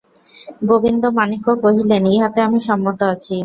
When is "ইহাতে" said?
2.13-2.39